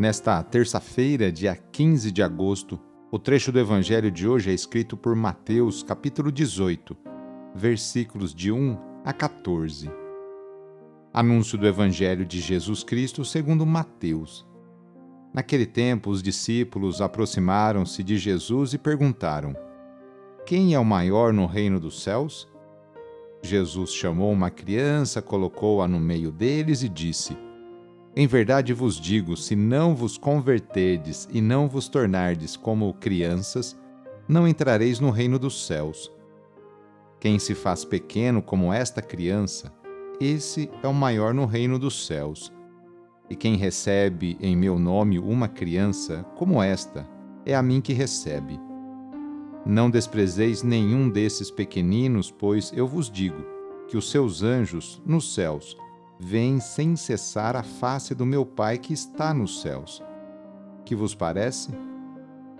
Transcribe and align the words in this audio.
Nesta 0.00 0.42
terça-feira, 0.42 1.30
dia 1.30 1.54
15 1.54 2.10
de 2.10 2.22
agosto, 2.22 2.80
o 3.12 3.18
trecho 3.18 3.52
do 3.52 3.58
Evangelho 3.58 4.10
de 4.10 4.26
hoje 4.26 4.50
é 4.50 4.54
escrito 4.54 4.96
por 4.96 5.14
Mateus, 5.14 5.82
capítulo 5.82 6.32
18, 6.32 6.96
versículos 7.54 8.34
de 8.34 8.50
1 8.50 8.78
a 9.04 9.12
14. 9.12 9.90
Anúncio 11.12 11.58
do 11.58 11.66
Evangelho 11.66 12.24
de 12.24 12.40
Jesus 12.40 12.82
Cristo 12.82 13.26
segundo 13.26 13.66
Mateus. 13.66 14.48
Naquele 15.34 15.66
tempo, 15.66 16.08
os 16.08 16.22
discípulos 16.22 17.02
aproximaram-se 17.02 18.02
de 18.02 18.16
Jesus 18.16 18.72
e 18.72 18.78
perguntaram: 18.78 19.54
Quem 20.46 20.72
é 20.72 20.78
o 20.78 20.84
maior 20.84 21.30
no 21.30 21.44
reino 21.44 21.78
dos 21.78 22.02
céus? 22.02 22.48
Jesus 23.42 23.92
chamou 23.92 24.32
uma 24.32 24.48
criança, 24.48 25.20
colocou-a 25.20 25.86
no 25.86 26.00
meio 26.00 26.32
deles 26.32 26.82
e 26.82 26.88
disse: 26.88 27.36
em 28.14 28.26
verdade 28.26 28.72
vos 28.72 29.00
digo: 29.00 29.36
se 29.36 29.54
não 29.54 29.94
vos 29.94 30.18
converterdes 30.18 31.28
e 31.32 31.40
não 31.40 31.68
vos 31.68 31.88
tornardes 31.88 32.56
como 32.56 32.92
crianças, 32.94 33.78
não 34.28 34.46
entrareis 34.46 35.00
no 35.00 35.10
reino 35.10 35.38
dos 35.38 35.66
céus. 35.66 36.10
Quem 37.20 37.38
se 37.38 37.54
faz 37.54 37.84
pequeno 37.84 38.40
como 38.42 38.72
esta 38.72 39.02
criança, 39.02 39.72
esse 40.20 40.70
é 40.82 40.88
o 40.88 40.94
maior 40.94 41.34
no 41.34 41.44
reino 41.44 41.78
dos 41.78 42.06
céus. 42.06 42.52
E 43.28 43.36
quem 43.36 43.56
recebe 43.56 44.36
em 44.40 44.56
meu 44.56 44.78
nome 44.78 45.18
uma 45.18 45.46
criança 45.46 46.24
como 46.36 46.60
esta, 46.60 47.08
é 47.46 47.54
a 47.54 47.62
mim 47.62 47.80
que 47.80 47.92
recebe. 47.92 48.58
Não 49.64 49.88
desprezeis 49.90 50.62
nenhum 50.62 51.08
desses 51.08 51.50
pequeninos, 51.50 52.30
pois 52.30 52.72
eu 52.74 52.88
vos 52.88 53.10
digo 53.10 53.44
que 53.86 53.96
os 53.96 54.10
seus 54.10 54.42
anjos 54.42 55.00
nos 55.04 55.34
céus 55.34 55.76
vem 56.22 56.60
sem 56.60 56.96
cessar 56.96 57.56
a 57.56 57.62
face 57.62 58.14
do 58.14 58.26
meu 58.26 58.44
Pai 58.44 58.76
que 58.76 58.92
está 58.92 59.32
nos 59.32 59.62
céus. 59.62 60.02
Que 60.84 60.94
vos 60.94 61.14
parece? 61.14 61.70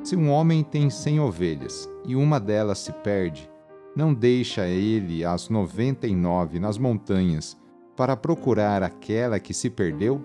Se 0.03 0.17
um 0.17 0.31
homem 0.31 0.65
tem 0.65 0.89
cem 0.89 1.21
ovelhas 1.21 1.87
e 2.07 2.17
uma 2.17 2.41
delas 2.41 2.79
se 2.79 2.91
perde, 2.91 3.51
não 3.95 4.15
deixa 4.15 4.67
ele 4.67 5.27
as 5.27 5.51
noventa 5.51 6.07
e 6.07 6.17
nove 6.17 6.59
nas 6.59 6.79
montanhas 6.79 7.55
para 7.95 8.17
procurar 8.17 8.83
aquela 8.83 9.39
que 9.39 9.53
se 9.53 9.69
perdeu? 9.69 10.25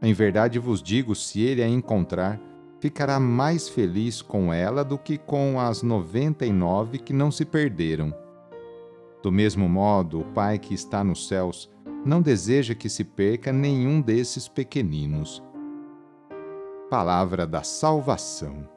Em 0.00 0.14
verdade 0.14 0.58
vos 0.58 0.82
digo: 0.82 1.14
se 1.14 1.42
ele 1.42 1.62
a 1.62 1.68
encontrar, 1.68 2.40
ficará 2.80 3.20
mais 3.20 3.68
feliz 3.68 4.22
com 4.22 4.50
ela 4.50 4.82
do 4.82 4.96
que 4.96 5.18
com 5.18 5.60
as 5.60 5.82
noventa 5.82 6.46
e 6.46 6.52
nove 6.52 6.98
que 6.98 7.12
não 7.12 7.30
se 7.30 7.44
perderam. 7.44 8.14
Do 9.22 9.30
mesmo 9.30 9.68
modo, 9.68 10.20
o 10.20 10.24
Pai 10.24 10.58
que 10.58 10.72
está 10.72 11.04
nos 11.04 11.28
céus 11.28 11.73
não 12.04 12.20
deseja 12.20 12.74
que 12.74 12.88
se 12.88 13.02
perca 13.02 13.50
nenhum 13.50 14.00
desses 14.00 14.46
pequeninos. 14.46 15.42
Palavra 16.90 17.46
da 17.46 17.62
Salvação. 17.62 18.68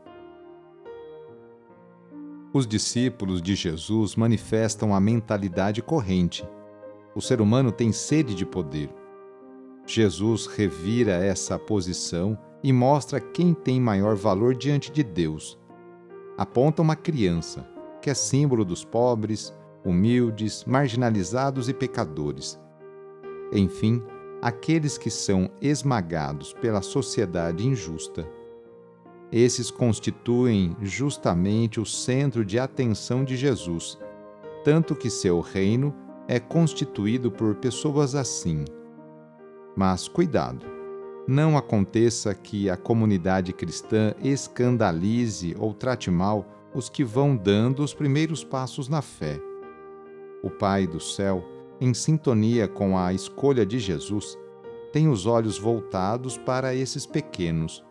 Os 2.54 2.66
discípulos 2.66 3.42
de 3.42 3.54
Jesus 3.54 4.16
manifestam 4.16 4.96
a 4.96 5.00
mentalidade 5.00 5.82
corrente. 5.82 6.48
O 7.14 7.22
ser 7.22 7.42
humano 7.42 7.72
tem 7.72 7.92
sede 7.92 8.34
de 8.34 8.46
poder. 8.46 8.90
Jesus 9.86 10.48
revira 10.48 11.12
essa 11.12 11.60
posição 11.60 12.38
e 12.64 12.72
mostra 12.72 13.20
quem 13.20 13.54
tem 13.54 13.80
maior 13.80 14.16
valor 14.16 14.56
diante 14.56 14.90
de 14.90 15.04
Deus. 15.04 15.60
Aponta 16.38 16.82
uma 16.82 16.96
criança, 16.96 17.68
que 18.02 18.10
é 18.10 18.14
símbolo 18.14 18.64
dos 18.64 18.86
pobres, 18.86 19.54
humildes, 19.84 20.64
marginalizados 20.66 21.68
e 21.68 21.74
pecadores 21.74 22.58
enfim, 23.52 24.02
aqueles 24.42 24.98
que 24.98 25.10
são 25.10 25.50
esmagados 25.62 26.54
pela 26.54 26.82
sociedade 26.82 27.66
injusta. 27.66 28.28
Esses 29.32 29.70
constituem 29.70 30.76
justamente 30.82 31.80
o 31.80 31.86
centro 31.86 32.46
de 32.46 32.58
atenção 32.58 33.24
de 33.24 33.36
Jesus, 33.36 33.98
tanto 34.64 34.96
que 34.96 35.10
seu 35.10 35.42
reino 35.42 35.94
é 36.28 36.40
constituído 36.40 37.32
por 37.32 37.56
pessoas 37.56 38.16
assim. 38.16 38.64
Mas 39.76 40.08
cuidado! 40.08 40.66
Não 41.28 41.58
aconteça 41.58 42.34
que 42.34 42.70
a 42.70 42.78
comunidade 42.78 43.52
cristã 43.52 44.14
escandalize 44.24 45.54
ou 45.60 45.74
trate 45.74 46.10
mal 46.10 46.46
os 46.74 46.90
que 46.90 47.04
vão 47.04 47.36
dando 47.36 47.84
os 47.84 47.94
primeiros 47.94 48.46
passos 48.46 48.88
na 48.88 49.02
fé. 49.02 49.38
O 50.42 50.50
Pai 50.50 50.88
do 50.88 51.02
céu 51.02 51.44
em 51.80 51.94
sintonia 51.94 52.68
com 52.68 52.98
a 52.98 53.14
escolha 53.14 53.66
de 53.66 53.80
Jesus, 53.80 54.38
tem 54.92 55.08
os 55.08 55.26
olhos 55.26 55.60
voltados 55.60 56.38
para 56.38 56.74
esses 56.74 57.06
pequenos. 57.06 57.84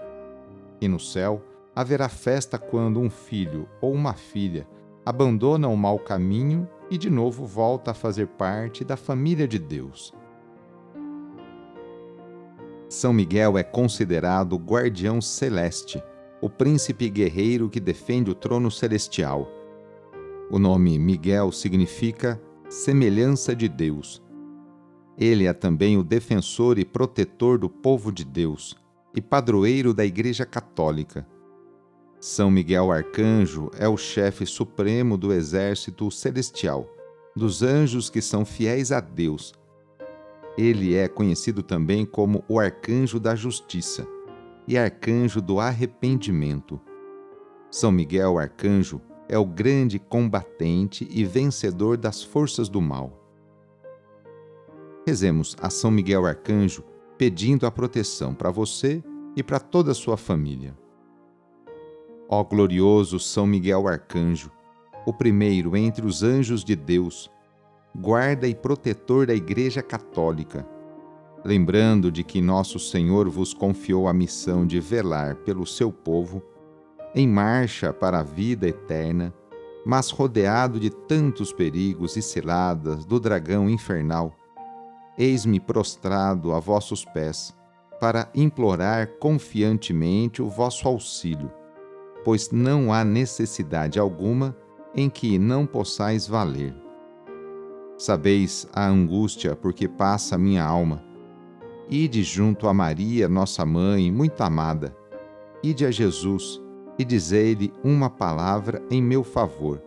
E 0.80 0.88
no 0.88 0.98
céu 0.98 1.42
haverá 1.74 2.08
festa 2.08 2.58
quando 2.58 3.00
um 3.00 3.10
filho 3.10 3.68
ou 3.80 3.92
uma 3.92 4.14
filha 4.14 4.66
abandona 5.04 5.68
o 5.68 5.76
mau 5.76 5.98
caminho 5.98 6.68
e 6.90 6.98
de 6.98 7.10
novo 7.10 7.44
volta 7.44 7.92
a 7.92 7.94
fazer 7.94 8.26
parte 8.26 8.84
da 8.84 8.96
família 8.96 9.46
de 9.46 9.58
Deus. 9.58 10.12
São 12.88 13.12
Miguel 13.12 13.58
é 13.58 13.62
considerado 13.62 14.54
o 14.54 14.58
guardião 14.58 15.20
celeste, 15.20 16.02
o 16.40 16.48
príncipe 16.48 17.08
guerreiro 17.10 17.68
que 17.68 17.80
defende 17.80 18.30
o 18.30 18.34
trono 18.34 18.70
celestial. 18.70 19.48
O 20.50 20.58
nome 20.58 20.98
Miguel 20.98 21.50
significa 21.50 22.40
semelhança 22.68 23.54
de 23.54 23.68
Deus. 23.68 24.22
Ele 25.16 25.46
é 25.46 25.52
também 25.52 25.96
o 25.96 26.02
defensor 26.02 26.78
e 26.78 26.84
protetor 26.84 27.58
do 27.58 27.70
povo 27.70 28.12
de 28.12 28.24
Deus 28.24 28.76
e 29.14 29.20
padroeiro 29.20 29.94
da 29.94 30.04
Igreja 30.04 30.44
Católica. 30.44 31.26
São 32.20 32.50
Miguel 32.50 32.90
Arcanjo 32.90 33.70
é 33.78 33.88
o 33.88 33.96
chefe 33.96 34.44
supremo 34.44 35.16
do 35.16 35.32
exército 35.32 36.10
celestial, 36.10 36.88
dos 37.34 37.62
anjos 37.62 38.10
que 38.10 38.20
são 38.20 38.44
fiéis 38.44 38.90
a 38.90 39.00
Deus. 39.00 39.54
Ele 40.58 40.94
é 40.94 41.06
conhecido 41.06 41.62
também 41.62 42.04
como 42.04 42.44
o 42.48 42.58
Arcanjo 42.58 43.20
da 43.20 43.34
Justiça 43.34 44.06
e 44.66 44.76
Arcanjo 44.76 45.40
do 45.40 45.60
Arrependimento. 45.60 46.80
São 47.70 47.92
Miguel 47.92 48.38
Arcanjo 48.38 49.00
é 49.28 49.38
o 49.38 49.44
grande 49.44 49.98
combatente 49.98 51.08
e 51.10 51.24
vencedor 51.24 51.96
das 51.96 52.22
forças 52.22 52.68
do 52.68 52.80
mal. 52.80 53.12
Rezemos 55.06 55.56
a 55.60 55.70
São 55.70 55.90
Miguel 55.90 56.26
Arcanjo 56.26 56.84
pedindo 57.18 57.66
a 57.66 57.70
proteção 57.70 58.34
para 58.34 58.50
você 58.50 59.02
e 59.36 59.42
para 59.42 59.58
toda 59.58 59.92
a 59.92 59.94
sua 59.94 60.16
família. 60.16 60.76
Ó 62.28 62.42
glorioso 62.42 63.18
São 63.18 63.46
Miguel 63.46 63.86
Arcanjo, 63.86 64.50
o 65.06 65.12
primeiro 65.12 65.76
entre 65.76 66.04
os 66.04 66.22
anjos 66.22 66.64
de 66.64 66.74
Deus, 66.74 67.30
guarda 67.94 68.48
e 68.48 68.54
protetor 68.54 69.26
da 69.26 69.34
Igreja 69.34 69.80
Católica, 69.82 70.66
lembrando 71.44 72.10
de 72.10 72.24
que 72.24 72.40
nosso 72.40 72.78
Senhor 72.78 73.28
vos 73.28 73.54
confiou 73.54 74.08
a 74.08 74.12
missão 74.12 74.66
de 74.66 74.80
velar 74.80 75.36
pelo 75.36 75.64
seu 75.64 75.92
povo 75.92 76.42
em 77.16 77.26
marcha 77.26 77.94
para 77.94 78.18
a 78.18 78.22
vida 78.22 78.68
eterna, 78.68 79.32
mas 79.86 80.10
rodeado 80.10 80.78
de 80.78 80.90
tantos 80.90 81.50
perigos 81.50 82.14
e 82.14 82.20
ciladas 82.20 83.06
do 83.06 83.18
dragão 83.18 83.70
infernal, 83.70 84.36
eis-me 85.16 85.58
prostrado 85.58 86.52
a 86.52 86.60
vossos 86.60 87.06
pés, 87.06 87.56
para 87.98 88.28
implorar 88.34 89.06
confiantemente 89.18 90.42
o 90.42 90.50
vosso 90.50 90.86
auxílio, 90.86 91.50
pois 92.22 92.50
não 92.50 92.92
há 92.92 93.02
necessidade 93.02 93.98
alguma 93.98 94.54
em 94.94 95.08
que 95.08 95.38
não 95.38 95.64
possais 95.64 96.28
valer. 96.28 96.76
Sabeis 97.96 98.68
a 98.74 98.86
angústia 98.86 99.56
por 99.56 99.72
que 99.72 99.88
passa 99.88 100.36
minha 100.36 100.62
alma. 100.62 101.02
Ide 101.88 102.22
junto 102.22 102.68
a 102.68 102.74
Maria, 102.74 103.26
nossa 103.26 103.64
mãe, 103.64 104.12
muito 104.12 104.42
amada. 104.42 104.94
Ide 105.62 105.86
a 105.86 105.90
Jesus 105.90 106.60
e 106.98 107.04
dizei-lhe 107.04 107.72
uma 107.84 108.08
palavra 108.08 108.82
em 108.90 109.02
meu 109.02 109.22
favor, 109.22 109.82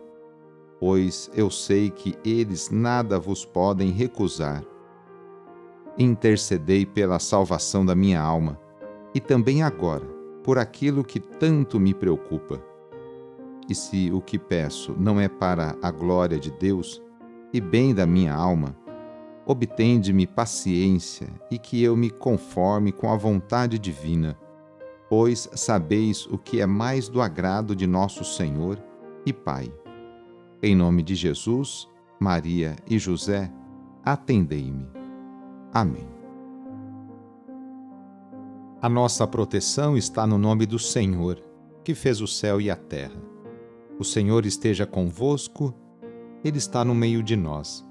pois 0.78 1.30
eu 1.34 1.50
sei 1.50 1.90
que 1.90 2.16
eles 2.24 2.70
nada 2.70 3.18
vos 3.18 3.44
podem 3.44 3.90
recusar. 3.90 4.64
Intercedei 5.98 6.86
pela 6.86 7.18
salvação 7.18 7.84
da 7.84 7.94
minha 7.94 8.20
alma 8.20 8.58
e 9.14 9.20
também 9.20 9.62
agora 9.62 10.06
por 10.42 10.58
aquilo 10.58 11.04
que 11.04 11.20
tanto 11.20 11.78
me 11.78 11.92
preocupa 11.92 12.70
e 13.70 13.74
se 13.74 14.10
o 14.10 14.20
que 14.20 14.36
peço 14.36 14.96
não 14.98 15.20
é 15.20 15.28
para 15.28 15.76
a 15.80 15.92
glória 15.92 16.40
de 16.40 16.50
Deus 16.50 17.00
e 17.52 17.60
bem 17.60 17.94
da 17.94 18.04
minha 18.04 18.34
alma, 18.34 18.76
obtende-me 19.46 20.26
paciência 20.26 21.28
e 21.50 21.56
que 21.56 21.80
eu 21.80 21.96
me 21.96 22.10
conforme 22.10 22.90
com 22.90 23.12
a 23.12 23.16
vontade 23.16 23.78
divina, 23.78 24.36
pois 25.10 25.50
sabeis 25.54 26.24
o 26.26 26.38
que 26.38 26.60
é 26.60 26.66
mais 26.66 27.08
do 27.08 27.20
agrado 27.20 27.74
de 27.74 27.84
nosso 27.84 28.24
Senhor 28.24 28.78
e 29.26 29.32
Pai. 29.32 29.70
Em 30.62 30.76
nome 30.76 31.02
de 31.02 31.16
Jesus, 31.16 31.88
Maria 32.20 32.76
e 32.88 32.96
José, 32.96 33.52
atendei-me. 34.04 34.88
Amém. 35.74 36.06
A 38.80 38.88
nossa 38.88 39.26
proteção 39.26 39.96
está 39.96 40.24
no 40.28 40.38
nome 40.38 40.64
do 40.64 40.78
Senhor, 40.78 41.42
que 41.82 41.92
fez 41.92 42.20
o 42.20 42.26
céu 42.28 42.60
e 42.60 42.70
a 42.70 42.76
terra. 42.76 43.20
O 43.98 44.04
Senhor 44.04 44.46
esteja 44.46 44.86
convosco, 44.86 45.74
Ele 46.44 46.58
está 46.58 46.84
no 46.84 46.94
meio 46.94 47.20
de 47.20 47.34
nós. 47.34 47.84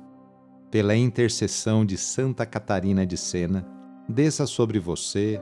Pela 0.72 0.96
intercessão 0.96 1.86
de 1.86 1.98
Santa 1.98 2.46
Catarina 2.46 3.06
de 3.06 3.18
Sena, 3.18 3.68
desça 4.08 4.48
sobre 4.48 4.80
você, 4.80 5.42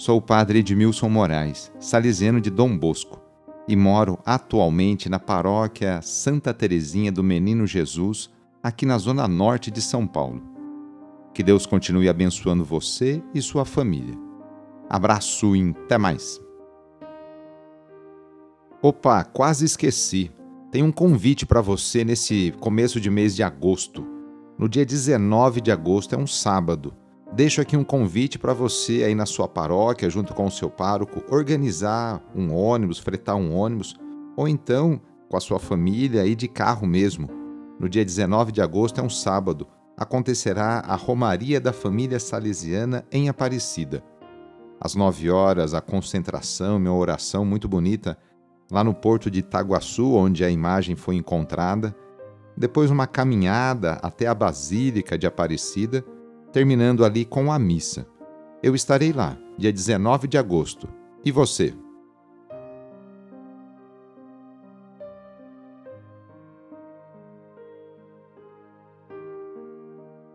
Sou 0.00 0.16
o 0.16 0.22
padre 0.22 0.60
Edmilson 0.60 1.10
Moraes, 1.10 1.70
salesiano 1.78 2.40
de 2.40 2.48
Dom 2.48 2.74
Bosco, 2.74 3.20
e 3.68 3.76
moro 3.76 4.18
atualmente 4.24 5.10
na 5.10 5.18
paróquia 5.18 6.00
Santa 6.00 6.54
Teresinha 6.54 7.12
do 7.12 7.22
Menino 7.22 7.66
Jesus, 7.66 8.30
aqui 8.62 8.86
na 8.86 8.96
zona 8.96 9.28
norte 9.28 9.70
de 9.70 9.82
São 9.82 10.06
Paulo. 10.06 10.42
Que 11.34 11.42
Deus 11.42 11.66
continue 11.66 12.08
abençoando 12.08 12.64
você 12.64 13.22
e 13.34 13.42
sua 13.42 13.66
família. 13.66 14.18
Abraço 14.88 15.54
e 15.54 15.74
até 15.84 15.98
mais. 15.98 16.40
Opa, 18.80 19.22
quase 19.22 19.66
esqueci 19.66 20.30
tem 20.72 20.82
um 20.82 20.90
convite 20.90 21.44
para 21.44 21.60
você 21.60 22.04
nesse 22.04 22.54
começo 22.58 22.98
de 22.98 23.10
mês 23.10 23.36
de 23.36 23.42
agosto. 23.42 24.06
No 24.56 24.66
dia 24.66 24.86
19 24.86 25.60
de 25.60 25.70
agosto, 25.70 26.14
é 26.14 26.18
um 26.18 26.26
sábado. 26.26 26.94
Deixo 27.32 27.60
aqui 27.60 27.76
um 27.76 27.84
convite 27.84 28.40
para 28.40 28.52
você 28.52 29.04
aí 29.04 29.14
na 29.14 29.24
sua 29.24 29.46
paróquia, 29.46 30.10
junto 30.10 30.34
com 30.34 30.46
o 30.46 30.50
seu 30.50 30.68
pároco, 30.68 31.22
organizar 31.32 32.20
um 32.34 32.52
ônibus, 32.52 32.98
fretar 32.98 33.36
um 33.36 33.54
ônibus, 33.54 33.94
ou 34.36 34.48
então 34.48 35.00
com 35.28 35.36
a 35.36 35.40
sua 35.40 35.60
família 35.60 36.26
e 36.26 36.34
de 36.34 36.48
carro 36.48 36.88
mesmo. 36.88 37.28
No 37.78 37.88
dia 37.88 38.04
19 38.04 38.50
de 38.50 38.60
agosto, 38.60 39.00
é 39.00 39.04
um 39.04 39.08
sábado, 39.08 39.68
acontecerá 39.96 40.80
a 40.80 40.96
Romaria 40.96 41.60
da 41.60 41.72
Família 41.72 42.18
Salesiana 42.18 43.06
em 43.12 43.28
Aparecida. 43.28 44.02
Às 44.80 44.96
9 44.96 45.30
horas, 45.30 45.72
a 45.72 45.80
concentração, 45.80 46.80
minha 46.80 46.92
oração 46.92 47.44
muito 47.44 47.68
bonita 47.68 48.18
lá 48.72 48.82
no 48.82 48.92
porto 48.92 49.30
de 49.30 49.38
Itaguaçu, 49.38 50.14
onde 50.14 50.44
a 50.44 50.50
imagem 50.50 50.96
foi 50.96 51.14
encontrada, 51.14 51.94
depois 52.56 52.90
uma 52.90 53.06
caminhada 53.06 53.92
até 54.02 54.26
a 54.26 54.34
Basílica 54.34 55.16
de 55.16 55.26
Aparecida, 55.26 56.04
terminando 56.52 57.04
ali 57.04 57.24
com 57.24 57.52
a 57.52 57.58
missa. 57.58 58.06
Eu 58.62 58.74
estarei 58.74 59.12
lá, 59.12 59.38
dia 59.56 59.72
19 59.72 60.28
de 60.28 60.36
agosto. 60.38 60.88
E 61.24 61.30
você? 61.30 61.74